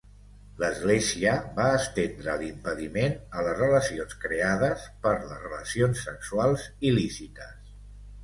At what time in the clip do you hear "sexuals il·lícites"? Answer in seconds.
6.09-7.71